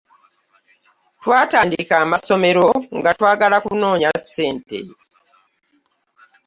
Twatandika 1.21 1.93
amasomero 2.03 2.65
nga 2.99 3.11
twagala 3.17 3.57
kunoonya 3.65 4.09
ssente. 4.21 4.79